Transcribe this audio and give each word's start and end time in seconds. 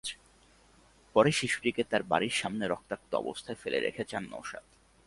পরে 1.15 1.31
শিশুটিকে 1.31 1.81
তাঁর 1.83 2.03
বাড়ির 2.03 2.35
সামনে 2.41 2.65
রক্তাক্ত 2.67 3.11
অবস্থায় 3.15 3.59
ফেলে 3.61 3.79
রেখে 3.79 4.03
যান 4.09 4.23
নওশাদ। 4.31 4.65